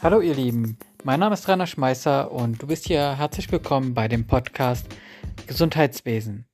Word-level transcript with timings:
Hallo 0.00 0.20
ihr 0.20 0.34
Lieben, 0.34 0.78
mein 1.02 1.18
Name 1.18 1.34
ist 1.34 1.48
Rainer 1.48 1.66
Schmeißer 1.66 2.30
und 2.30 2.62
du 2.62 2.68
bist 2.68 2.86
hier 2.86 3.18
herzlich 3.18 3.50
willkommen 3.50 3.94
bei 3.94 4.06
dem 4.06 4.28
Podcast 4.28 4.86
Gesundheitswesen. 5.48 6.46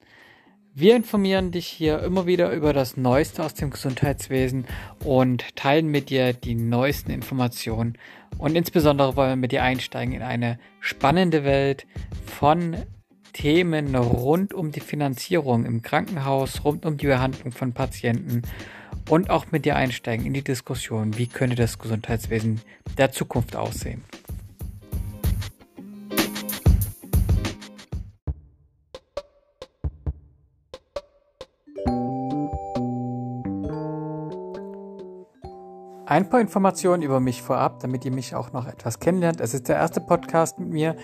Wir 0.73 0.97
informieren 0.97 1.51
dich 1.51 1.67
hier 1.67 2.03
immer 2.03 2.25
wieder 2.25 2.51
über 2.53 2.73
das 2.73 2.97
Neueste 2.97 3.45
aus 3.45 3.53
dem 3.53 3.69
Gesundheitswesen 3.69 4.65
und 5.05 5.55
teilen 5.57 5.89
mit 5.89 6.09
dir 6.09 6.33
die 6.33 6.55
neuesten 6.55 7.11
Informationen. 7.11 7.99
Und 8.39 8.57
insbesondere 8.57 9.15
wollen 9.15 9.33
wir 9.33 9.37
mit 9.37 9.53
dir 9.53 9.63
einsteigen 9.63 10.15
in 10.15 10.23
eine 10.23 10.59
spannende 10.81 11.45
Welt 11.45 11.87
von 12.25 12.79
Themen 13.35 13.95
rund 13.95 14.55
um 14.55 14.73
die 14.73 14.81
Finanzierung 14.81 15.67
im 15.67 15.83
Krankenhaus, 15.83 16.65
rund 16.65 16.87
um 16.87 16.97
die 16.97 17.09
Behandlung 17.09 17.53
von 17.53 17.75
Patienten 17.75 18.41
und 19.09 19.31
auch 19.31 19.47
mit 19.51 19.65
dir 19.65 19.77
einsteigen 19.77 20.27
in 20.27 20.35
die 20.35 20.45
Diskussion, 20.45 21.17
wie 21.19 21.27
könnte 21.27 21.57
das 21.57 21.79
Gesundheitswesen 21.79 22.61
der 22.99 23.13
Zukunft 23.13 23.57
aussehen. 23.57 24.03
Ein 36.07 36.29
paar 36.29 36.41
Informationen 36.41 37.03
über 37.03 37.19
mich 37.19 37.43
vorab, 37.43 37.81
damit 37.81 38.05
ihr 38.05 38.13
mich 38.13 38.35
auch 38.35 38.53
noch 38.53 38.69
etwas 38.69 39.01
kennenlernt. 39.01 39.41
Es 39.41 39.53
ist 39.53 39.69
der 39.69 39.77
erste 39.77 40.01
Podcast 40.01 40.59
mit 40.59 40.69
mir. 40.69 40.97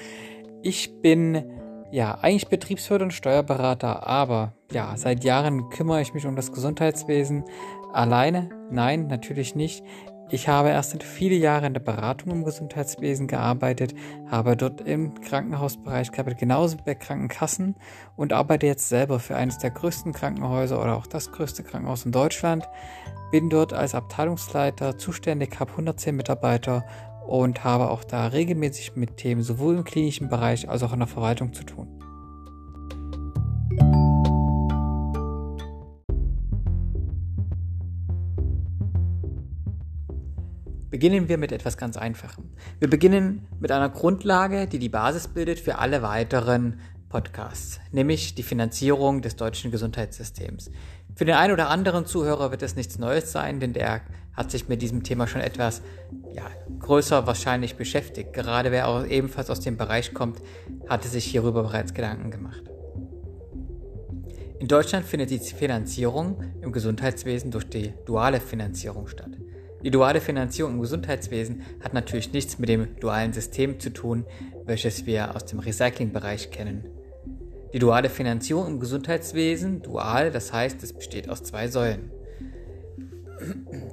Ich 0.62 1.00
bin 1.00 1.50
ja 1.90 2.18
eigentlich 2.20 2.48
Betriebswirt 2.48 3.02
und 3.02 3.12
Steuerberater, 3.12 4.06
aber 4.06 4.52
ja, 4.70 4.96
seit 4.96 5.24
Jahren 5.24 5.70
kümmere 5.70 6.00
ich 6.00 6.14
mich 6.14 6.26
um 6.26 6.36
das 6.36 6.52
Gesundheitswesen. 6.52 7.44
Alleine? 7.92 8.48
Nein, 8.70 9.08
natürlich 9.08 9.54
nicht. 9.54 9.84
Ich 10.32 10.46
habe 10.46 10.68
erst 10.68 11.02
viele 11.02 11.34
Jahre 11.34 11.66
in 11.66 11.74
der 11.74 11.80
Beratung 11.80 12.30
im 12.30 12.44
Gesundheitswesen 12.44 13.26
gearbeitet, 13.26 13.94
habe 14.30 14.56
dort 14.56 14.80
im 14.80 15.20
Krankenhausbereich 15.20 16.12
gearbeitet, 16.12 16.38
genauso 16.38 16.76
bei 16.76 16.94
Krankenkassen 16.94 17.74
und 18.14 18.32
arbeite 18.32 18.66
jetzt 18.66 18.88
selber 18.88 19.18
für 19.18 19.34
eines 19.34 19.58
der 19.58 19.70
größten 19.70 20.12
Krankenhäuser 20.12 20.80
oder 20.80 20.96
auch 20.96 21.08
das 21.08 21.32
größte 21.32 21.64
Krankenhaus 21.64 22.04
in 22.04 22.12
Deutschland. 22.12 22.68
Bin 23.32 23.50
dort 23.50 23.72
als 23.72 23.96
Abteilungsleiter 23.96 24.98
zuständig, 24.98 25.58
habe 25.58 25.72
110 25.72 26.14
Mitarbeiter 26.14 26.84
und 27.26 27.64
habe 27.64 27.90
auch 27.90 28.04
da 28.04 28.28
regelmäßig 28.28 28.94
mit 28.94 29.16
Themen 29.16 29.42
sowohl 29.42 29.78
im 29.78 29.84
klinischen 29.84 30.28
Bereich 30.28 30.68
als 30.68 30.84
auch 30.84 30.92
in 30.92 31.00
der 31.00 31.08
Verwaltung 31.08 31.52
zu 31.52 31.64
tun. 31.64 31.99
Beginnen 41.00 41.30
wir 41.30 41.38
mit 41.38 41.50
etwas 41.50 41.78
ganz 41.78 41.96
Einfachem. 41.96 42.50
Wir 42.78 42.90
beginnen 42.90 43.46
mit 43.58 43.72
einer 43.72 43.88
Grundlage, 43.88 44.66
die 44.66 44.78
die 44.78 44.90
Basis 44.90 45.28
bildet 45.28 45.58
für 45.58 45.78
alle 45.78 46.02
weiteren 46.02 46.78
Podcasts, 47.08 47.80
nämlich 47.90 48.34
die 48.34 48.42
Finanzierung 48.42 49.22
des 49.22 49.34
deutschen 49.34 49.70
Gesundheitssystems. 49.70 50.70
Für 51.14 51.24
den 51.24 51.36
einen 51.36 51.54
oder 51.54 51.70
anderen 51.70 52.04
Zuhörer 52.04 52.50
wird 52.50 52.60
es 52.60 52.76
nichts 52.76 52.98
Neues 52.98 53.32
sein, 53.32 53.60
denn 53.60 53.72
der 53.72 54.02
hat 54.34 54.50
sich 54.50 54.68
mit 54.68 54.82
diesem 54.82 55.02
Thema 55.02 55.26
schon 55.26 55.40
etwas 55.40 55.80
ja, 56.34 56.44
größer 56.80 57.26
wahrscheinlich 57.26 57.76
beschäftigt. 57.76 58.34
Gerade 58.34 58.70
wer 58.70 58.86
auch 58.86 59.06
ebenfalls 59.06 59.48
aus 59.48 59.60
dem 59.60 59.78
Bereich 59.78 60.12
kommt, 60.12 60.42
hatte 60.86 61.08
sich 61.08 61.24
hierüber 61.24 61.62
bereits 61.62 61.94
Gedanken 61.94 62.30
gemacht. 62.30 62.64
In 64.58 64.68
Deutschland 64.68 65.06
findet 65.06 65.30
die 65.30 65.38
Finanzierung 65.38 66.42
im 66.60 66.72
Gesundheitswesen 66.72 67.50
durch 67.50 67.70
die 67.70 67.94
duale 68.04 68.38
Finanzierung 68.38 69.08
statt. 69.08 69.39
Die 69.82 69.90
duale 69.90 70.20
Finanzierung 70.20 70.74
im 70.74 70.80
Gesundheitswesen 70.80 71.62
hat 71.82 71.94
natürlich 71.94 72.32
nichts 72.32 72.58
mit 72.58 72.68
dem 72.68 72.96
dualen 73.00 73.32
System 73.32 73.80
zu 73.80 73.90
tun, 73.90 74.26
welches 74.64 75.06
wir 75.06 75.34
aus 75.34 75.46
dem 75.46 75.58
Recyclingbereich 75.58 76.50
kennen. 76.50 76.84
Die 77.72 77.78
duale 77.78 78.10
Finanzierung 78.10 78.66
im 78.66 78.80
Gesundheitswesen, 78.80 79.80
dual, 79.80 80.30
das 80.30 80.52
heißt, 80.52 80.82
es 80.82 80.92
besteht 80.92 81.30
aus 81.30 81.42
zwei 81.44 81.68
Säulen. 81.68 82.10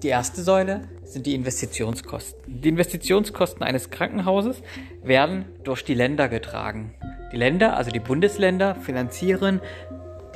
Die 0.03 0.09
erste 0.09 0.41
Säule 0.41 0.81
sind 1.03 1.25
die 1.25 1.35
Investitionskosten. 1.35 2.61
Die 2.61 2.69
Investitionskosten 2.69 3.63
eines 3.63 3.89
Krankenhauses 3.89 4.61
werden 5.03 5.45
durch 5.63 5.85
die 5.85 5.93
Länder 5.93 6.27
getragen. 6.27 6.95
Die 7.31 7.37
Länder, 7.37 7.77
also 7.77 7.91
die 7.91 7.99
Bundesländer, 7.99 8.75
finanzieren 8.75 9.61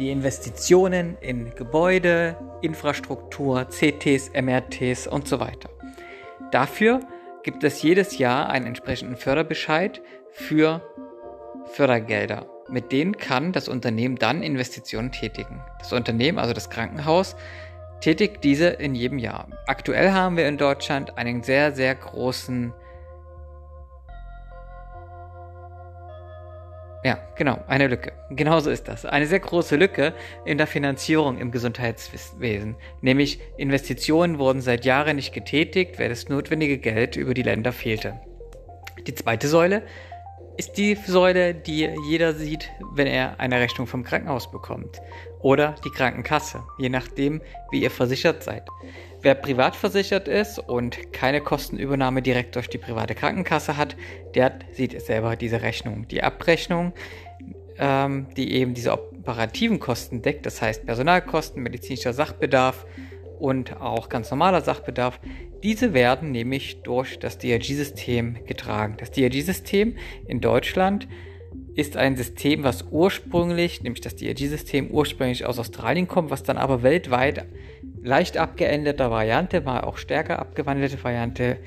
die 0.01 0.09
Investitionen 0.09 1.15
in 1.21 1.53
Gebäude, 1.53 2.35
Infrastruktur, 2.61 3.67
CTs, 3.69 4.31
MRTs 4.33 5.05
und 5.05 5.27
so 5.27 5.39
weiter. 5.39 5.69
Dafür 6.51 7.01
gibt 7.43 7.63
es 7.63 7.83
jedes 7.83 8.17
Jahr 8.17 8.49
einen 8.49 8.65
entsprechenden 8.65 9.15
Förderbescheid 9.15 10.01
für 10.31 10.81
Fördergelder. 11.73 12.47
Mit 12.67 12.91
denen 12.91 13.15
kann 13.15 13.51
das 13.51 13.69
Unternehmen 13.69 14.15
dann 14.15 14.41
Investitionen 14.41 15.11
tätigen. 15.11 15.61
Das 15.77 15.93
Unternehmen, 15.93 16.39
also 16.39 16.53
das 16.53 16.71
Krankenhaus, 16.71 17.35
tätigt 17.99 18.43
diese 18.43 18.69
in 18.69 18.95
jedem 18.95 19.19
Jahr. 19.19 19.49
Aktuell 19.67 20.13
haben 20.13 20.35
wir 20.35 20.47
in 20.47 20.57
Deutschland 20.57 21.19
einen 21.19 21.43
sehr, 21.43 21.73
sehr 21.73 21.93
großen 21.93 22.73
Ja, 27.03 27.17
genau, 27.35 27.59
eine 27.67 27.87
Lücke. 27.87 28.11
Genauso 28.29 28.69
ist 28.69 28.87
das. 28.87 29.05
Eine 29.05 29.25
sehr 29.25 29.39
große 29.39 29.75
Lücke 29.75 30.13
in 30.45 30.59
der 30.59 30.67
Finanzierung 30.67 31.39
im 31.39 31.51
Gesundheitswesen. 31.51 32.75
Nämlich 33.01 33.39
Investitionen 33.57 34.37
wurden 34.37 34.61
seit 34.61 34.85
Jahren 34.85 35.15
nicht 35.15 35.33
getätigt, 35.33 35.97
weil 35.97 36.09
das 36.09 36.29
notwendige 36.29 36.77
Geld 36.77 37.15
über 37.15 37.33
die 37.33 37.41
Länder 37.41 37.71
fehlte. 37.71 38.19
Die 39.07 39.15
zweite 39.15 39.47
Säule 39.47 39.81
ist 40.61 40.77
die 40.77 40.93
Säule, 40.93 41.55
die 41.55 41.89
jeder 42.07 42.35
sieht, 42.35 42.69
wenn 42.93 43.07
er 43.07 43.39
eine 43.39 43.59
Rechnung 43.59 43.87
vom 43.87 44.03
Krankenhaus 44.03 44.51
bekommt. 44.51 45.01
Oder 45.39 45.73
die 45.83 45.89
Krankenkasse, 45.89 46.61
je 46.77 46.89
nachdem, 46.89 47.41
wie 47.71 47.81
ihr 47.81 47.89
versichert 47.89 48.43
seid. 48.43 48.67
Wer 49.23 49.33
privat 49.33 49.75
versichert 49.75 50.27
ist 50.27 50.59
und 50.59 51.13
keine 51.13 51.41
Kostenübernahme 51.41 52.21
direkt 52.21 52.55
durch 52.55 52.69
die 52.69 52.77
private 52.77 53.15
Krankenkasse 53.15 53.75
hat, 53.75 53.95
der 54.35 54.59
sieht 54.71 55.01
selber 55.01 55.35
diese 55.35 55.63
Rechnung. 55.63 56.07
Die 56.09 56.21
Abrechnung, 56.21 56.93
ähm, 57.79 58.27
die 58.37 58.53
eben 58.53 58.75
diese 58.75 58.91
operativen 58.91 59.79
Kosten 59.79 60.21
deckt, 60.21 60.45
das 60.45 60.61
heißt 60.61 60.85
Personalkosten, 60.85 61.63
medizinischer 61.63 62.13
Sachbedarf 62.13 62.85
und 63.39 63.81
auch 63.81 64.09
ganz 64.09 64.29
normaler 64.29 64.61
Sachbedarf, 64.61 65.19
diese 65.63 65.93
werden 65.93 66.31
nämlich 66.31 66.81
durch 66.83 67.19
das 67.19 67.37
DRG-System 67.37 68.45
getragen. 68.45 68.95
Das 68.97 69.11
DRG-System 69.11 69.95
in 70.27 70.41
Deutschland 70.41 71.07
ist 71.75 71.97
ein 71.97 72.17
System, 72.17 72.63
was 72.63 72.85
ursprünglich, 72.91 73.81
nämlich 73.83 74.01
das 74.01 74.15
DRG-System, 74.15 74.89
ursprünglich 74.91 75.45
aus 75.45 75.59
Australien 75.59 76.07
kommt, 76.07 76.29
was 76.29 76.43
dann 76.43 76.57
aber 76.57 76.83
weltweit 76.83 77.45
leicht 78.03 78.37
abgeänderter 78.37 79.11
Variante, 79.11 79.61
mal 79.61 79.81
auch 79.81 79.97
stärker 79.97 80.39
abgewandelte 80.39 81.01
Variante, 81.03 81.57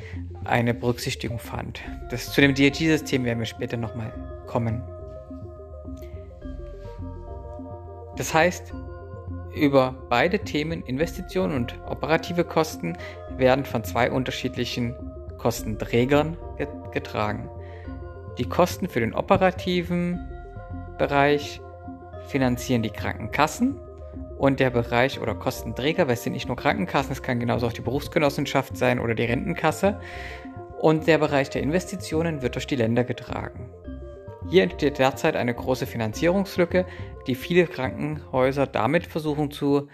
eine 0.44 0.74
Berücksichtigung 0.74 1.38
fand. 1.38 1.80
Das, 2.10 2.32
zu 2.32 2.40
dem 2.40 2.54
DRG-System 2.54 3.24
werden 3.24 3.38
wir 3.38 3.46
später 3.46 3.76
nochmal 3.76 4.12
kommen. 4.46 4.82
Das 8.16 8.34
heißt, 8.34 8.72
über 9.54 9.94
beide 10.08 10.40
Themen 10.40 10.82
Investitionen 10.82 11.54
und 11.54 11.78
operative 11.86 12.44
Kosten 12.44 12.96
werden 13.38 13.64
von 13.64 13.84
zwei 13.84 14.10
unterschiedlichen 14.10 14.94
Kostenträgern 15.38 16.36
getragen. 16.92 17.50
Die 18.38 18.48
Kosten 18.48 18.88
für 18.88 19.00
den 19.00 19.14
operativen 19.14 20.18
Bereich 20.98 21.60
finanzieren 22.26 22.82
die 22.82 22.90
Krankenkassen 22.90 23.78
und 24.38 24.60
der 24.60 24.70
Bereich 24.70 25.20
oder 25.20 25.34
Kostenträger, 25.34 26.06
weil 26.06 26.14
es 26.14 26.22
sind 26.22 26.32
nicht 26.32 26.48
nur 26.48 26.56
Krankenkassen, 26.56 27.12
es 27.12 27.22
kann 27.22 27.40
genauso 27.40 27.66
auch 27.66 27.72
die 27.72 27.80
Berufsgenossenschaft 27.80 28.76
sein 28.76 28.98
oder 28.98 29.14
die 29.14 29.24
Rentenkasse. 29.24 30.00
Und 30.80 31.06
der 31.06 31.18
Bereich 31.18 31.50
der 31.50 31.62
Investitionen 31.62 32.42
wird 32.42 32.56
durch 32.56 32.66
die 32.66 32.76
Länder 32.76 33.04
getragen. 33.04 33.70
Hier 34.50 34.64
entsteht 34.64 34.98
derzeit 34.98 35.36
eine 35.36 35.54
große 35.54 35.86
Finanzierungslücke, 35.86 36.84
die 37.26 37.34
viele 37.34 37.66
Krankenhäuser 37.66 38.66
damit 38.66 39.06
versuchen 39.06 39.50
zu, 39.50 39.88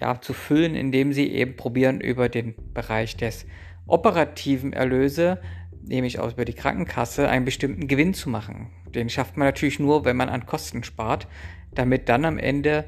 ja, 0.00 0.20
zu 0.20 0.32
füllen, 0.32 0.74
indem 0.74 1.12
sie 1.12 1.30
eben 1.30 1.56
probieren, 1.56 2.00
über 2.00 2.28
den 2.28 2.54
Bereich 2.74 3.16
des 3.16 3.46
operativen 3.86 4.72
Erlöse, 4.72 5.40
nämlich 5.82 6.18
auch 6.18 6.32
über 6.32 6.44
die 6.44 6.52
Krankenkasse, 6.52 7.28
einen 7.28 7.44
bestimmten 7.44 7.86
Gewinn 7.86 8.14
zu 8.14 8.28
machen. 8.28 8.70
Den 8.94 9.08
schafft 9.08 9.36
man 9.36 9.48
natürlich 9.48 9.78
nur, 9.78 10.04
wenn 10.04 10.16
man 10.16 10.28
an 10.28 10.46
Kosten 10.46 10.82
spart, 10.84 11.28
damit 11.74 12.08
dann 12.08 12.24
am 12.24 12.38
Ende 12.38 12.84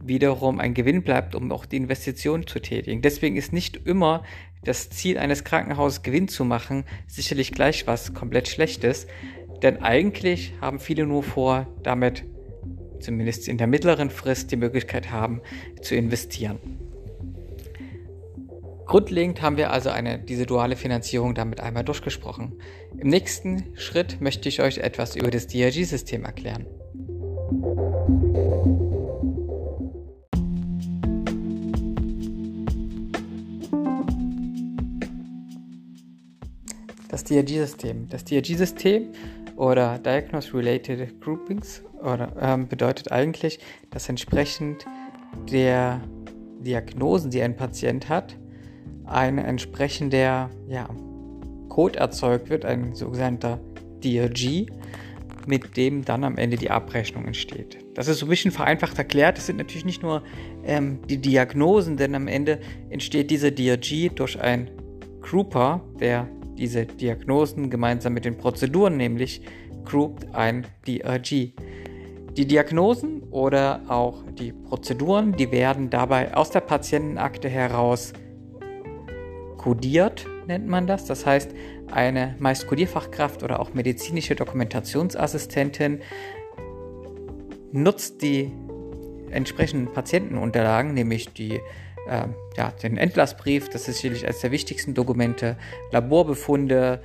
wiederum 0.00 0.60
ein 0.60 0.74
Gewinn 0.74 1.02
bleibt, 1.02 1.34
um 1.34 1.50
auch 1.52 1.66
die 1.66 1.76
Investition 1.76 2.46
zu 2.46 2.60
tätigen. 2.60 3.02
Deswegen 3.02 3.36
ist 3.36 3.52
nicht 3.52 3.76
immer 3.86 4.22
das 4.64 4.90
Ziel 4.90 5.18
eines 5.18 5.44
Krankenhauses 5.44 6.02
Gewinn 6.02 6.28
zu 6.28 6.44
machen, 6.44 6.84
sicherlich 7.06 7.52
gleich 7.52 7.86
was 7.86 8.14
komplett 8.14 8.48
Schlechtes, 8.48 9.06
denn 9.62 9.82
eigentlich 9.82 10.52
haben 10.60 10.78
viele 10.78 11.06
nur 11.06 11.22
vor, 11.22 11.66
damit 11.82 12.24
zumindest 13.00 13.48
in 13.48 13.58
der 13.58 13.66
mittleren 13.66 14.10
Frist 14.10 14.50
die 14.50 14.56
Möglichkeit 14.56 15.10
haben, 15.10 15.40
zu 15.82 15.94
investieren. 15.94 16.58
Grundlegend 18.88 19.42
haben 19.42 19.58
wir 19.58 19.70
also 19.70 19.90
eine, 19.90 20.18
diese 20.18 20.46
duale 20.46 20.74
Finanzierung 20.74 21.34
damit 21.34 21.60
einmal 21.60 21.84
durchgesprochen. 21.84 22.54
Im 22.96 23.08
nächsten 23.08 23.64
Schritt 23.76 24.22
möchte 24.22 24.48
ich 24.48 24.62
euch 24.62 24.78
etwas 24.78 25.14
über 25.14 25.30
das 25.30 25.46
DRG-System 25.46 26.24
erklären. 26.24 26.64
Das 37.10 37.24
DRG-System. 37.24 38.08
Das 38.08 38.24
DRG-System 38.24 39.08
oder 39.58 39.98
Diagnose-Related 39.98 41.20
Groupings 41.20 41.82
oder, 42.00 42.32
ähm, 42.40 42.68
bedeutet 42.68 43.10
eigentlich, 43.10 43.58
dass 43.90 44.08
entsprechend 44.08 44.86
der 45.50 46.00
Diagnosen, 46.60 47.30
die 47.30 47.42
ein 47.42 47.56
Patient 47.56 48.08
hat, 48.08 48.36
ein 49.04 49.38
entsprechender 49.38 50.48
ja, 50.68 50.88
Code 51.68 51.98
erzeugt 51.98 52.50
wird, 52.50 52.64
ein 52.64 52.94
sogenannter 52.94 53.58
DRG, 54.04 54.66
mit 55.46 55.76
dem 55.76 56.04
dann 56.04 56.22
am 56.22 56.36
Ende 56.36 56.56
die 56.56 56.70
Abrechnung 56.70 57.26
entsteht. 57.26 57.78
Das 57.94 58.06
ist 58.06 58.18
so 58.18 58.26
ein 58.26 58.28
bisschen 58.28 58.52
vereinfacht 58.52 58.96
erklärt. 58.98 59.38
Das 59.38 59.46
sind 59.46 59.56
natürlich 59.56 59.84
nicht 59.84 60.02
nur 60.02 60.22
ähm, 60.64 61.00
die 61.08 61.18
Diagnosen, 61.18 61.96
denn 61.96 62.14
am 62.14 62.28
Ende 62.28 62.60
entsteht 62.90 63.30
dieser 63.30 63.50
DRG 63.50 64.10
durch 64.14 64.40
einen 64.40 64.70
Grouper, 65.20 65.80
der 65.98 66.28
diese 66.58 66.84
Diagnosen 66.84 67.70
gemeinsam 67.70 68.12
mit 68.12 68.24
den 68.24 68.36
Prozeduren, 68.36 68.96
nämlich 68.96 69.42
groupt 69.84 70.34
ein 70.34 70.66
DRG. 70.86 71.52
Die 72.36 72.46
Diagnosen 72.46 73.22
oder 73.30 73.82
auch 73.88 74.22
die 74.38 74.52
Prozeduren, 74.52 75.32
die 75.32 75.50
werden 75.50 75.90
dabei 75.90 76.36
aus 76.36 76.50
der 76.50 76.60
Patientenakte 76.60 77.48
heraus 77.48 78.12
kodiert, 79.56 80.26
nennt 80.46 80.68
man 80.68 80.86
das. 80.86 81.04
Das 81.04 81.26
heißt, 81.26 81.50
eine 81.90 82.36
meist 82.38 82.66
Kodierfachkraft 82.66 83.42
oder 83.42 83.60
auch 83.60 83.74
medizinische 83.74 84.34
Dokumentationsassistentin 84.34 86.00
nutzt 87.72 88.22
die 88.22 88.52
entsprechenden 89.30 89.92
Patientenunterlagen, 89.92 90.94
nämlich 90.94 91.32
die, 91.32 91.60
äh, 92.08 92.26
ja, 92.56 92.72
den 92.82 92.96
Entlassbrief, 92.96 93.68
das 93.68 93.88
ist 93.88 93.98
sicherlich 93.98 94.24
eines 94.24 94.40
der 94.40 94.50
wichtigsten 94.50 94.94
Dokumente, 94.94 95.56
Laborbefunde, 95.92 97.00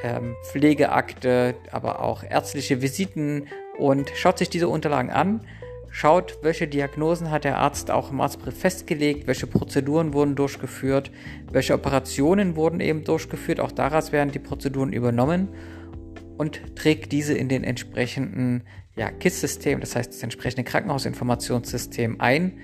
ähm, 0.00 0.36
Pflegeakte, 0.44 1.54
aber 1.70 2.02
auch 2.02 2.22
ärztliche 2.22 2.82
Visiten. 2.82 3.48
Und 3.78 4.10
schaut 4.16 4.38
sich 4.38 4.50
diese 4.50 4.68
Unterlagen 4.68 5.10
an. 5.10 5.40
Schaut, 5.90 6.38
welche 6.42 6.68
Diagnosen 6.68 7.30
hat 7.30 7.44
der 7.44 7.58
Arzt 7.58 7.90
auch 7.90 8.10
im 8.10 8.20
Arztbrief 8.20 8.58
festgelegt, 8.58 9.26
welche 9.26 9.46
Prozeduren 9.46 10.12
wurden 10.12 10.34
durchgeführt, 10.34 11.10
welche 11.50 11.74
Operationen 11.74 12.56
wurden 12.56 12.80
eben 12.80 13.04
durchgeführt, 13.04 13.58
auch 13.58 13.72
daraus 13.72 14.12
werden 14.12 14.30
die 14.30 14.38
Prozeduren 14.38 14.92
übernommen. 14.92 15.48
Und 16.36 16.76
trägt 16.76 17.10
diese 17.10 17.34
in 17.34 17.48
den 17.48 17.64
entsprechenden 17.64 18.62
ja, 18.96 19.10
KISS-System, 19.10 19.80
das 19.80 19.96
heißt 19.96 20.12
das 20.12 20.22
entsprechende 20.22 20.62
Krankenhausinformationssystem 20.64 22.20
ein. 22.20 22.58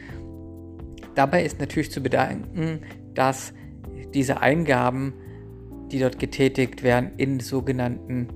Dabei 1.14 1.44
ist 1.44 1.60
natürlich 1.60 1.90
zu 1.90 2.02
bedenken, 2.02 2.80
dass 3.14 3.52
diese 4.12 4.40
Eingaben, 4.40 5.12
die 5.90 5.98
dort 5.98 6.18
getätigt 6.18 6.82
werden, 6.82 7.12
in 7.16 7.40
sogenannten 7.40 8.28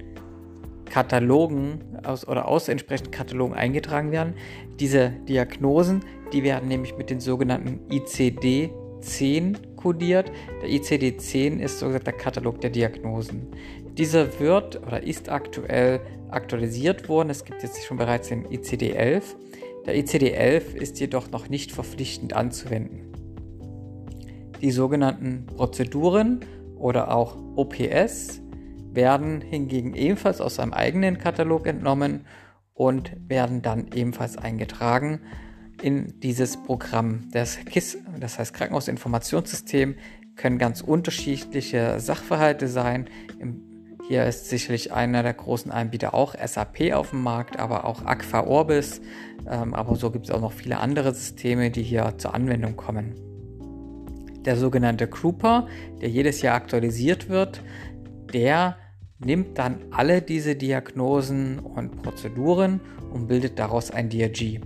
Katalogen 0.84 1.80
aus, 2.04 2.26
oder 2.26 2.48
aus 2.48 2.68
entsprechenden 2.68 3.10
Katalogen 3.10 3.54
eingetragen 3.54 4.10
werden. 4.12 4.34
Diese 4.80 5.10
Diagnosen, 5.28 6.00
die 6.32 6.42
werden 6.42 6.68
nämlich 6.68 6.96
mit 6.96 7.10
den 7.10 7.20
sogenannten 7.20 7.80
ICD-10 7.90 9.76
kodiert. 9.76 10.30
Der 10.62 10.70
ICD-10 10.70 11.60
ist 11.60 11.78
so 11.78 11.90
der 11.90 12.12
Katalog 12.12 12.60
der 12.60 12.70
Diagnosen. 12.70 13.48
Dieser 13.96 14.38
wird 14.38 14.80
oder 14.86 15.02
ist 15.02 15.28
aktuell 15.28 16.00
aktualisiert 16.30 17.08
worden. 17.08 17.30
Es 17.30 17.44
gibt 17.44 17.62
jetzt 17.62 17.84
schon 17.84 17.96
bereits 17.96 18.28
den 18.28 18.46
ICD-11. 18.46 19.22
Der 19.88 19.96
ICD-11 19.96 20.74
ist 20.74 21.00
jedoch 21.00 21.30
noch 21.30 21.48
nicht 21.48 21.72
verpflichtend 21.72 22.34
anzuwenden. 22.34 23.10
Die 24.60 24.70
sogenannten 24.70 25.46
Prozeduren 25.46 26.40
oder 26.76 27.10
auch 27.10 27.38
OPS 27.56 28.42
werden 28.92 29.40
hingegen 29.40 29.94
ebenfalls 29.94 30.42
aus 30.42 30.56
seinem 30.56 30.74
eigenen 30.74 31.16
Katalog 31.16 31.66
entnommen 31.66 32.26
und 32.74 33.16
werden 33.28 33.62
dann 33.62 33.86
ebenfalls 33.94 34.36
eingetragen 34.36 35.22
in 35.80 36.20
dieses 36.20 36.62
Programm. 36.62 37.30
Das 37.32 37.56
KISS, 37.56 37.96
das 38.20 38.38
heißt 38.38 38.52
Krankenhausinformationssystem, 38.52 39.94
können 40.36 40.58
ganz 40.58 40.82
unterschiedliche 40.82 41.98
Sachverhalte 41.98 42.68
sein. 42.68 43.08
Hier 44.08 44.24
ist 44.24 44.48
sicherlich 44.48 44.90
einer 44.90 45.22
der 45.22 45.34
großen 45.34 45.70
Anbieter 45.70 46.14
auch 46.14 46.34
SAP 46.34 46.94
auf 46.94 47.10
dem 47.10 47.22
Markt, 47.22 47.58
aber 47.58 47.84
auch 47.84 48.06
Aqua 48.06 48.46
Orbis. 48.46 49.02
Ähm, 49.46 49.74
aber 49.74 49.96
so 49.96 50.10
gibt 50.10 50.24
es 50.24 50.30
auch 50.30 50.40
noch 50.40 50.52
viele 50.52 50.78
andere 50.78 51.14
Systeme, 51.14 51.70
die 51.70 51.82
hier 51.82 52.14
zur 52.16 52.32
Anwendung 52.32 52.74
kommen. 52.74 53.14
Der 54.46 54.56
sogenannte 54.56 55.08
Grouper, 55.08 55.66
der 56.00 56.08
jedes 56.08 56.40
Jahr 56.40 56.54
aktualisiert 56.54 57.28
wird, 57.28 57.60
der 58.32 58.78
nimmt 59.18 59.58
dann 59.58 59.84
alle 59.90 60.22
diese 60.22 60.56
Diagnosen 60.56 61.58
und 61.58 62.02
Prozeduren 62.02 62.80
und 63.12 63.26
bildet 63.26 63.58
daraus 63.58 63.90
ein 63.90 64.08
DRG. 64.08 64.60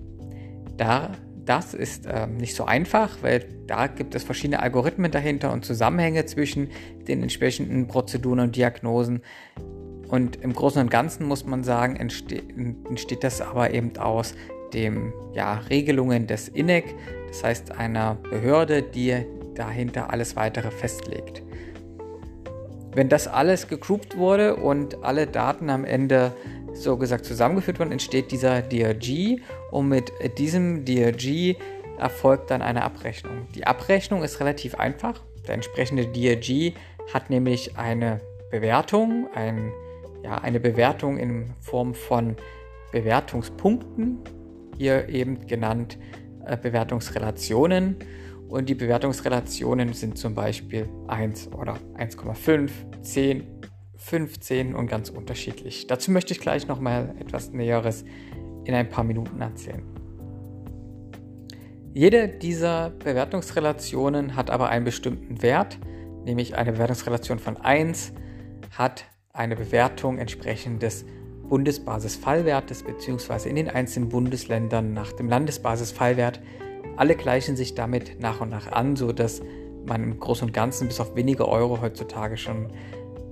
Da, 0.76 1.10
das 1.44 1.74
ist 1.74 2.06
äh, 2.06 2.26
nicht 2.26 2.54
so 2.54 2.64
einfach, 2.64 3.18
weil 3.22 3.44
da 3.66 3.86
gibt 3.86 4.14
es 4.14 4.22
verschiedene 4.22 4.60
Algorithmen 4.60 5.10
dahinter 5.10 5.52
und 5.52 5.64
Zusammenhänge 5.64 6.24
zwischen 6.26 6.70
den 7.08 7.22
entsprechenden 7.22 7.88
Prozeduren 7.88 8.40
und 8.40 8.56
Diagnosen. 8.56 9.22
Und 10.08 10.36
im 10.36 10.52
Großen 10.52 10.80
und 10.80 10.90
Ganzen 10.90 11.26
muss 11.26 11.44
man 11.46 11.64
sagen, 11.64 11.96
entsteht, 11.96 12.44
entsteht 12.56 13.24
das 13.24 13.40
aber 13.40 13.72
eben 13.72 13.96
aus 13.96 14.34
den 14.72 15.12
ja, 15.32 15.54
Regelungen 15.70 16.26
des 16.26 16.48
INEC, 16.48 16.94
das 17.28 17.44
heißt 17.44 17.72
einer 17.72 18.14
Behörde, 18.14 18.82
die 18.82 19.24
dahinter 19.54 20.10
alles 20.10 20.36
weitere 20.36 20.70
festlegt. 20.70 21.42
Wenn 22.94 23.08
das 23.08 23.26
alles 23.26 23.68
gegroupt 23.68 24.18
wurde 24.18 24.56
und 24.56 25.02
alle 25.02 25.26
Daten 25.26 25.70
am 25.70 25.84
Ende 25.84 26.32
so 26.74 26.96
gesagt 26.96 27.24
zusammengeführt 27.24 27.78
wurden, 27.78 27.92
entsteht 27.92 28.30
dieser 28.30 28.62
DRG 28.62 29.40
und 29.70 29.88
mit 29.88 30.12
diesem 30.38 30.84
DRG 30.84 31.56
erfolgt 31.98 32.50
dann 32.50 32.62
eine 32.62 32.82
Abrechnung. 32.82 33.46
Die 33.54 33.66
Abrechnung 33.66 34.23
ist 34.23 34.40
relativ 34.40 34.75
einfach. 34.75 35.20
Der 35.47 35.54
entsprechende 35.54 36.06
DRG 36.06 36.73
hat 37.12 37.30
nämlich 37.30 37.76
eine 37.76 38.20
Bewertung, 38.50 39.28
ein, 39.35 39.73
ja, 40.23 40.38
eine 40.38 40.61
Bewertung 40.61 41.18
in 41.18 41.54
Form 41.61 41.94
von 41.94 42.37
Bewertungspunkten, 42.92 44.18
hier 44.76 45.08
eben 45.08 45.47
genannt 45.47 45.99
äh, 46.47 46.56
Bewertungsrelationen 46.56 47.97
und 48.52 48.68
die 48.68 48.75
Bewertungsrelationen 48.75 49.94
sind 49.94 50.18
zum 50.18 50.35
Beispiel 50.35 50.87
1 51.08 51.52
oder 51.54 51.78
1,5, 51.97 52.70
10, 53.00 53.47
15 54.04 54.75
und 54.75 54.88
ganz 54.88 55.11
unterschiedlich. 55.11 55.87
Dazu 55.87 56.11
möchte 56.11 56.32
ich 56.32 56.40
gleich 56.40 56.66
nochmal 56.66 57.14
etwas 57.18 57.52
Näheres 57.52 58.04
in 58.64 58.75
ein 58.75 58.88
paar 58.88 59.04
Minuten 59.04 59.40
erzählen. 59.40 59.82
Jede 61.94 62.28
dieser 62.28 62.90
Bewertungsrelationen 62.90 64.35
hat 64.35 64.50
aber 64.50 64.68
einen 64.68 64.85
bestimmten 64.85 65.42
Wert, 65.42 65.78
nämlich 66.25 66.56
eine 66.56 66.73
Bewertungsrelation 66.73 67.38
von 67.38 67.56
1 67.56 68.12
hat 68.76 69.04
eine 69.32 69.56
Bewertung 69.56 70.18
entsprechend 70.18 70.82
des 70.82 71.04
Bundesbasisfallwertes 71.49 72.82
bzw. 72.82 73.49
in 73.49 73.56
den 73.56 73.68
einzelnen 73.68 74.09
Bundesländern 74.09 74.94
nach 74.94 75.12
dem 75.12 75.28
Landesbasisfallwert 75.28 76.40
alle 76.97 77.14
gleichen 77.14 77.56
sich 77.56 77.75
damit 77.75 78.21
nach 78.21 78.40
und 78.40 78.50
nach 78.50 78.71
an, 78.71 78.97
sodass 78.97 79.42
man 79.87 80.02
im 80.02 80.21
Großen 80.21 80.47
und 80.47 80.52
Ganzen 80.52 80.88
bis 80.88 81.00
auf 81.00 81.16
wenige 81.16 81.49
Euro 81.49 81.80
heutzutage 81.80 82.37
schon 82.37 82.68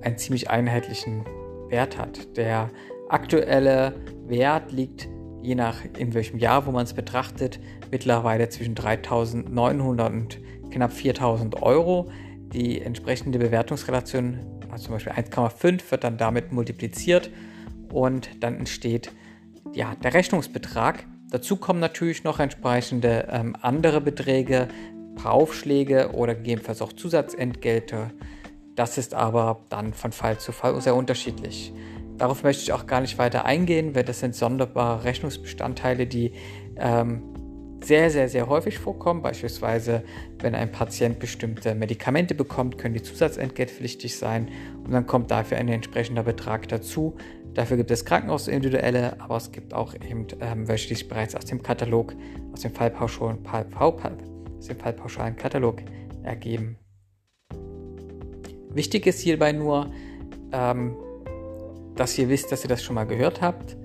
einen 0.01 0.17
ziemlich 0.17 0.49
einheitlichen 0.49 1.25
Wert 1.69 1.97
hat. 1.97 2.37
Der 2.37 2.69
aktuelle 3.09 3.95
Wert 4.27 4.71
liegt 4.71 5.07
je 5.41 5.55
nach 5.55 5.83
in 5.97 6.13
welchem 6.13 6.37
Jahr, 6.37 6.65
wo 6.65 6.71
man 6.71 6.83
es 6.83 6.93
betrachtet, 6.93 7.59
mittlerweile 7.89 8.49
zwischen 8.49 8.75
3.900 8.75 10.05
und 10.07 10.39
knapp 10.71 10.91
4.000 10.91 11.61
Euro. 11.61 12.11
Die 12.53 12.81
entsprechende 12.81 13.39
Bewertungsrelation, 13.39 14.39
also 14.69 14.85
zum 14.85 14.93
Beispiel 14.93 15.13
1,5, 15.13 15.89
wird 15.89 16.03
dann 16.03 16.17
damit 16.17 16.51
multipliziert 16.51 17.31
und 17.91 18.29
dann 18.43 18.57
entsteht 18.57 19.11
ja, 19.73 19.95
der 20.03 20.13
Rechnungsbetrag, 20.13 21.05
Dazu 21.31 21.55
kommen 21.55 21.79
natürlich 21.79 22.25
noch 22.25 22.39
entsprechende 22.39 23.25
ähm, 23.31 23.55
andere 23.61 24.01
Beträge, 24.01 24.67
Aufschläge 25.23 26.11
oder 26.11 26.35
gegebenenfalls 26.35 26.81
auch 26.81 26.91
Zusatzentgelte. 26.91 28.11
Das 28.75 28.97
ist 28.97 29.13
aber 29.13 29.65
dann 29.69 29.93
von 29.93 30.11
Fall 30.11 30.39
zu 30.39 30.51
Fall 30.51 30.79
sehr 30.81 30.95
unterschiedlich. 30.95 31.73
Darauf 32.17 32.43
möchte 32.43 32.63
ich 32.63 32.71
auch 32.73 32.85
gar 32.85 33.01
nicht 33.01 33.17
weiter 33.17 33.45
eingehen, 33.45 33.95
weil 33.95 34.03
das 34.03 34.19
sind 34.19 34.35
sonderbare 34.35 35.03
Rechnungsbestandteile, 35.03 36.05
die 36.05 36.33
ähm, 36.77 37.23
sehr, 37.83 38.11
sehr, 38.11 38.29
sehr 38.29 38.47
häufig 38.47 38.77
vorkommen. 38.77 39.21
Beispielsweise, 39.21 40.03
wenn 40.39 40.55
ein 40.55 40.71
Patient 40.71 41.19
bestimmte 41.19 41.73
Medikamente 41.73 42.35
bekommt, 42.35 42.77
können 42.77 42.93
die 42.93 43.01
zusatzentgeltpflichtig 43.01 44.17
sein 44.17 44.49
und 44.83 44.91
dann 44.91 45.07
kommt 45.07 45.31
dafür 45.31 45.57
ein 45.57 45.67
entsprechender 45.67 46.23
Betrag 46.23 46.67
dazu. 46.69 47.15
Dafür 47.53 47.77
gibt 47.77 47.91
es 47.91 48.05
Krankenhausindividuelle, 48.05 49.19
aber 49.19 49.37
es 49.37 49.51
gibt 49.51 49.73
auch 49.73 49.93
eben 49.95 50.27
ähm, 50.39 50.65
sich 50.67 51.07
bereits 51.07 51.35
aus 51.35 51.45
dem 51.45 51.61
Katalog, 51.63 52.13
aus 52.53 52.61
dem 52.61 52.71
Fallpauschalen, 52.71 53.39
Fallpauschalen 54.79 55.35
Katalog 55.35 55.81
ergeben. 56.23 56.77
Wichtig 58.73 59.07
ist 59.07 59.19
hierbei 59.19 59.51
nur, 59.51 59.91
ähm, 60.51 60.95
dass 61.95 62.17
ihr 62.17 62.29
wisst, 62.29 62.51
dass 62.51 62.63
ihr 62.63 62.69
das 62.69 62.83
schon 62.83 62.95
mal 62.95 63.05
gehört 63.05 63.41
habt. 63.41 63.75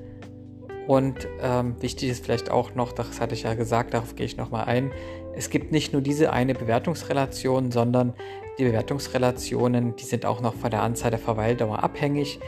Und 0.87 1.27
ähm, 1.41 1.75
wichtig 1.81 2.11
ist 2.11 2.25
vielleicht 2.25 2.51
auch 2.51 2.75
noch, 2.75 2.93
das 2.93 3.21
hatte 3.21 3.35
ich 3.35 3.43
ja 3.43 3.55
gesagt, 3.55 3.95
darauf 3.95 4.15
gehe 4.15 4.27
ich 4.27 4.37
nochmal 4.37 4.67
ein, 4.67 4.93
es 5.35 5.51
gibt 5.51 5.71
nicht 5.71 5.93
nur 5.93 6.01
diese 6.01 6.33
eine 6.33 6.55
Bewertungsrelation, 6.55 7.71
sondern 7.71 8.15
die 8.59 8.65
Bewertungsrelationen, 8.65 9.97
die 9.97 10.05
sind 10.05 10.25
auch 10.25 10.41
noch 10.41 10.55
von 10.55 10.71
der 10.71 10.83
Anzahl 10.83 11.11
der 11.11 11.21
Verweildauer 11.21 11.83
abhängig. 11.83 12.41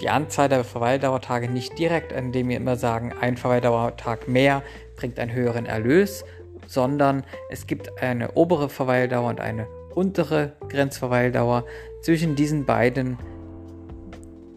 Die 0.00 0.08
Anzahl 0.08 0.48
der 0.48 0.64
Verweildauertage 0.64 1.48
nicht 1.48 1.78
direkt, 1.78 2.10
indem 2.10 2.48
wir 2.48 2.56
immer 2.56 2.74
sagen, 2.74 3.12
ein 3.20 3.36
Verweildauertag 3.36 4.26
mehr 4.26 4.62
bringt 4.96 5.20
einen 5.20 5.32
höheren 5.32 5.66
Erlös, 5.66 6.24
sondern 6.66 7.22
es 7.48 7.68
gibt 7.68 8.02
eine 8.02 8.32
obere 8.32 8.68
Verweildauer 8.68 9.28
und 9.28 9.40
eine 9.40 9.68
untere 9.94 10.56
Grenzverweildauer. 10.68 11.64
Zwischen 12.02 12.34
diesen 12.34 12.64
beiden 12.64 13.18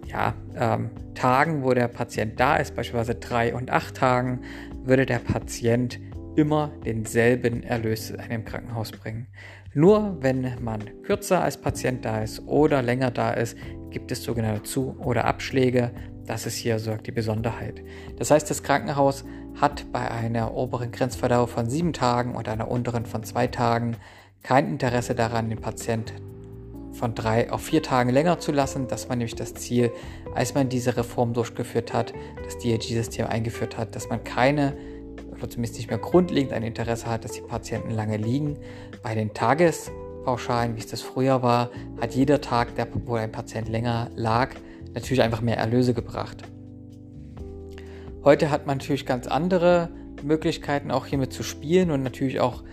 ja, 0.05 0.33
ähm, 0.55 0.89
Tagen, 1.15 1.63
wo 1.63 1.73
der 1.73 1.87
Patient 1.87 2.39
da 2.39 2.57
ist, 2.57 2.75
beispielsweise 2.75 3.15
drei 3.15 3.53
und 3.53 3.71
acht 3.71 3.95
Tagen, 3.95 4.41
würde 4.83 5.05
der 5.05 5.19
Patient 5.19 5.99
immer 6.35 6.71
denselben 6.85 7.63
Erlös 7.63 8.11
in 8.11 8.19
einem 8.19 8.45
Krankenhaus 8.45 8.91
bringen. 8.91 9.27
Nur 9.73 10.17
wenn 10.21 10.63
man 10.63 10.81
kürzer 11.03 11.43
als 11.43 11.57
Patient 11.57 12.05
da 12.05 12.21
ist 12.21 12.47
oder 12.47 12.81
länger 12.81 13.11
da 13.11 13.31
ist, 13.31 13.57
gibt 13.89 14.11
es 14.11 14.23
sogenannte 14.23 14.63
Zu- 14.63 14.95
oder 14.99 15.25
Abschläge. 15.25 15.91
Das 16.25 16.45
ist 16.45 16.55
hier 16.55 16.79
so 16.79 16.95
die 16.95 17.11
Besonderheit. 17.11 17.83
Das 18.17 18.31
heißt, 18.31 18.49
das 18.49 18.63
Krankenhaus 18.63 19.23
hat 19.59 19.91
bei 19.91 20.09
einer 20.09 20.53
oberen 20.53 20.91
Grenzverdauer 20.91 21.47
von 21.47 21.69
sieben 21.69 21.93
Tagen 21.93 22.35
und 22.35 22.47
einer 22.47 22.69
unteren 22.69 23.05
von 23.05 23.23
zwei 23.23 23.47
Tagen 23.47 23.95
kein 24.47 24.69
Interesse 24.69 25.13
daran, 25.13 25.49
den 25.49 25.59
Patient 25.59 26.13
von 26.93 27.13
drei 27.13 27.51
auf 27.51 27.63
vier 27.63 27.83
Tagen 27.83 28.09
länger 28.09 28.39
zu 28.39 28.53
lassen. 28.53 28.87
Das 28.87 29.09
war 29.09 29.17
nämlich 29.17 29.35
das 29.35 29.53
Ziel, 29.53 29.91
als 30.35 30.55
man 30.55 30.69
diese 30.69 30.95
Reform 30.95 31.33
durchgeführt 31.33 31.91
hat, 31.91 32.13
das 32.45 32.57
DRG-System 32.59 33.27
eingeführt 33.27 33.77
hat, 33.77 33.93
dass 33.93 34.09
man 34.09 34.23
keine 34.23 34.73
oder 35.33 35.49
zumindest 35.49 35.75
nicht 35.75 35.89
mehr 35.89 35.99
grundlegend 35.99 36.53
ein 36.53 36.63
Interesse 36.63 37.07
hat, 37.07 37.25
dass 37.25 37.33
die 37.33 37.41
Patienten 37.41 37.91
lange 37.91 38.15
liegen. 38.15 38.57
Bei 39.03 39.13
den 39.15 39.33
Tagespauschalen, 39.33 40.77
wie 40.77 40.79
es 40.79 40.87
das 40.87 41.01
früher 41.01 41.43
war, 41.43 41.69
hat 41.99 42.15
jeder 42.15 42.39
Tag, 42.39 42.73
der, 42.75 42.87
wo 43.05 43.15
ein 43.15 43.33
Patient 43.33 43.67
länger 43.67 44.09
lag, 44.15 44.55
natürlich 44.93 45.23
einfach 45.23 45.41
mehr 45.41 45.57
Erlöse 45.57 45.93
gebracht. 45.93 46.43
Heute 48.23 48.49
hat 48.49 48.65
man 48.65 48.77
natürlich 48.77 49.05
ganz 49.05 49.27
andere 49.27 49.89
Möglichkeiten, 50.23 50.89
auch 50.89 51.05
hiermit 51.05 51.33
zu 51.33 51.43
spielen 51.43 51.91
und 51.91 52.01
natürlich 52.01 52.39
auch, 52.39 52.63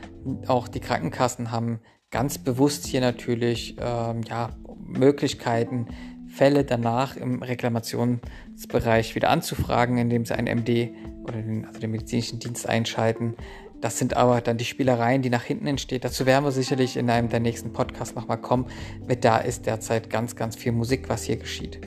auch 0.47 0.69
die 0.69 0.81
Krankenkassen 0.81 1.51
haben 1.51 1.81
ganz 2.11 2.39
bewusst 2.39 2.87
hier 2.87 3.01
natürlich 3.01 3.77
ähm, 3.81 4.23
ja, 4.29 4.51
Möglichkeiten, 4.79 5.89
Fälle 6.29 6.65
danach 6.65 7.17
im 7.17 7.43
Reklamationsbereich 7.43 9.15
wieder 9.15 9.31
anzufragen, 9.31 9.99
indem 9.99 10.25
sie 10.25 10.35
einen 10.35 10.61
MD 10.61 10.91
oder 11.25 11.41
den, 11.41 11.65
also 11.65 11.81
den 11.81 11.91
medizinischen 11.91 12.39
Dienst 12.41 12.69
einschalten. 12.69 13.35
Das 13.81 13.99
sind 13.99 14.17
aber 14.17 14.41
dann 14.41 14.57
die 14.57 14.65
Spielereien, 14.65 15.23
die 15.23 15.31
nach 15.31 15.43
hinten 15.43 15.67
entstehen. 15.67 16.01
Dazu 16.01 16.25
werden 16.27 16.45
wir 16.45 16.53
sicherlich 16.53 16.97
in 16.97 17.11
einem 17.11 17.29
der 17.29 17.41
nächsten 17.41 17.73
Podcasts 17.73 18.15
nochmal 18.15 18.39
kommen, 18.39 18.67
weil 19.07 19.17
da 19.17 19.39
ist 19.39 19.67
derzeit 19.67 20.09
ganz, 20.09 20.37
ganz 20.37 20.57
viel 20.57 20.73
Musik, 20.73 21.09
was 21.09 21.25
hier 21.25 21.37
geschieht. 21.37 21.81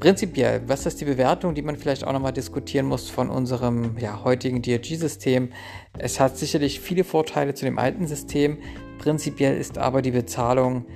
Prinzipiell, 0.00 0.62
was 0.66 0.86
ist 0.86 0.98
die 1.02 1.04
Bewertung, 1.04 1.54
die 1.54 1.60
man 1.60 1.76
vielleicht 1.76 2.04
auch 2.04 2.12
nochmal 2.14 2.32
diskutieren 2.32 2.86
muss 2.86 3.10
von 3.10 3.28
unserem 3.28 3.98
ja, 3.98 4.24
heutigen 4.24 4.62
DRG-System? 4.62 5.50
Es 5.98 6.18
hat 6.18 6.38
sicherlich 6.38 6.80
viele 6.80 7.04
Vorteile 7.04 7.52
zu 7.52 7.66
dem 7.66 7.78
alten 7.78 8.06
System. 8.06 8.56
Prinzipiell 8.98 9.58
ist 9.58 9.76
aber 9.76 10.00
die 10.00 10.12
Bezahlung 10.12 10.86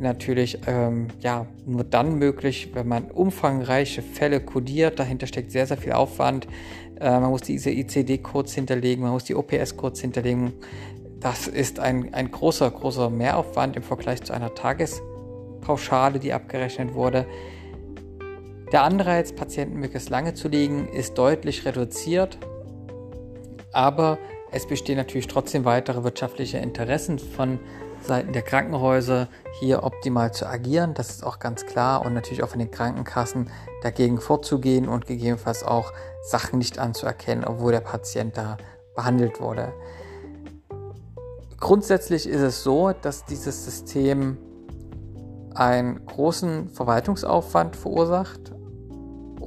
natürlich 0.00 0.58
ähm, 0.66 1.06
ja, 1.20 1.46
nur 1.66 1.84
dann 1.84 2.18
möglich, 2.18 2.70
wenn 2.74 2.88
man 2.88 3.12
umfangreiche 3.12 4.02
Fälle 4.02 4.40
kodiert. 4.40 4.98
Dahinter 4.98 5.28
steckt 5.28 5.52
sehr, 5.52 5.68
sehr 5.68 5.76
viel 5.76 5.92
Aufwand. 5.92 6.48
Äh, 7.00 7.10
man 7.20 7.30
muss 7.30 7.42
diese 7.42 7.70
ICD-Codes 7.70 8.54
hinterlegen, 8.54 9.04
man 9.04 9.12
muss 9.12 9.22
die 9.22 9.36
OPS-Codes 9.36 10.00
hinterlegen. 10.00 10.52
Das 11.20 11.46
ist 11.46 11.78
ein, 11.78 12.12
ein 12.12 12.32
großer, 12.32 12.68
großer 12.72 13.08
Mehraufwand 13.08 13.76
im 13.76 13.84
Vergleich 13.84 14.24
zu 14.24 14.32
einer 14.32 14.52
Tagespauschale, 14.56 16.18
die 16.18 16.32
abgerechnet 16.32 16.94
wurde. 16.94 17.24
Der 18.72 18.82
Anreiz, 18.82 19.32
Patienten 19.32 19.78
möglichst 19.78 20.10
lange 20.10 20.34
zu 20.34 20.48
liegen, 20.48 20.88
ist 20.88 21.16
deutlich 21.16 21.64
reduziert, 21.64 22.38
aber 23.72 24.18
es 24.52 24.66
bestehen 24.66 24.98
natürlich 24.98 25.26
trotzdem 25.26 25.64
weitere 25.64 26.04
wirtschaftliche 26.04 26.58
Interessen 26.58 27.18
von 27.18 27.60
Seiten 28.02 28.32
der 28.34 28.42
Krankenhäuser, 28.42 29.28
hier 29.58 29.84
optimal 29.84 30.32
zu 30.32 30.46
agieren. 30.46 30.92
Das 30.92 31.08
ist 31.08 31.24
auch 31.24 31.38
ganz 31.38 31.64
klar 31.64 32.04
und 32.04 32.12
natürlich 32.12 32.42
auch 32.42 32.50
von 32.50 32.58
den 32.58 32.70
Krankenkassen 32.70 33.50
dagegen 33.82 34.20
vorzugehen 34.20 34.86
und 34.86 35.06
gegebenenfalls 35.06 35.64
auch 35.64 35.92
Sachen 36.22 36.58
nicht 36.58 36.78
anzuerkennen, 36.78 37.44
obwohl 37.44 37.72
der 37.72 37.80
Patient 37.80 38.36
da 38.36 38.58
behandelt 38.94 39.40
wurde. 39.40 39.72
Grundsätzlich 41.58 42.28
ist 42.28 42.40
es 42.40 42.62
so, 42.62 42.92
dass 42.92 43.24
dieses 43.24 43.64
System 43.64 44.36
einen 45.54 46.04
großen 46.06 46.68
Verwaltungsaufwand 46.68 47.74
verursacht 47.74 48.52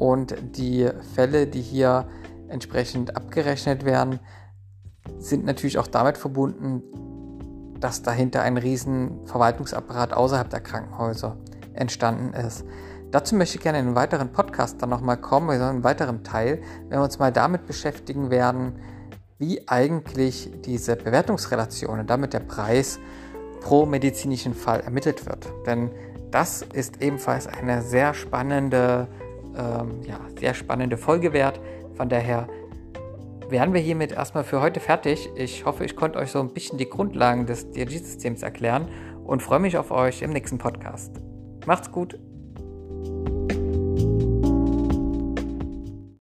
und 0.02 0.34
die 0.58 0.90
Fälle, 1.14 1.46
die 1.46 1.62
hier 1.62 2.08
entsprechend 2.48 3.16
abgerechnet 3.16 3.86
werden, 3.86 4.20
sind 5.20 5.46
natürlich 5.46 5.78
auch 5.78 5.86
damit 5.86 6.18
verbunden, 6.18 6.82
dass 7.80 8.02
dahinter 8.02 8.42
ein 8.42 8.58
riesen 8.58 9.24
Verwaltungsapparat 9.28 10.12
außerhalb 10.14 10.50
der 10.50 10.62
Krankenhäuser 10.62 11.38
entstanden 11.74 12.34
ist. 12.34 12.66
Dazu 13.12 13.36
möchte 13.36 13.58
ich 13.58 13.62
gerne 13.62 13.78
in 13.78 13.86
einem 13.86 13.96
weiteren 13.96 14.32
Podcast 14.32 14.82
dann 14.82 14.90
nochmal 14.90 15.18
kommen, 15.18 15.52
in 15.52 15.62
einem 15.62 15.84
weiteren 15.84 16.24
Teil, 16.24 16.64
wenn 16.90 16.98
wir 16.98 17.04
uns 17.04 17.20
mal 17.20 17.32
damit 17.32 17.68
beschäftigen 17.68 18.32
werden, 18.32 18.80
wie 19.38 19.68
eigentlich 19.68 20.50
diese 20.66 20.96
Bewertungsrelation 20.96 22.00
und 22.00 22.10
damit 22.10 22.34
der 22.34 22.40
Preis 22.40 22.98
pro 23.60 23.86
medizinischen 23.86 24.56
Fall 24.56 24.80
ermittelt 24.80 25.28
wird. 25.28 25.48
Denn 25.68 25.92
das 26.32 26.64
ist 26.74 27.04
ebenfalls 27.04 27.46
eine 27.46 27.84
sehr 27.84 28.16
spannende, 28.16 29.08
ähm, 29.58 30.02
ja, 30.08 30.20
sehr 30.40 30.54
spannende 30.54 30.98
Folge 30.98 31.34
wert. 31.34 31.60
Von 31.96 32.10
daher 32.10 32.48
wären 33.50 33.74
wir 33.74 33.82
hiermit 33.82 34.14
erstmal 34.14 34.44
für 34.44 34.62
heute 34.62 34.80
fertig. 34.80 35.30
Ich 35.36 35.66
hoffe, 35.66 35.84
ich 35.84 35.96
konnte 35.96 36.20
euch 36.20 36.32
so 36.32 36.40
ein 36.40 36.54
bisschen 36.54 36.78
die 36.78 36.90
Grundlagen 36.90 37.46
des 37.46 37.72
DRG-Systems 37.72 38.44
erklären 38.44 38.88
und 39.26 39.42
freue 39.42 39.60
mich 39.60 39.78
auf 39.78 39.92
euch 39.92 40.22
im 40.22 40.32
nächsten 40.32 40.58
Podcast. 40.58 41.22
Macht's 41.66 41.92
gut! 41.92 42.31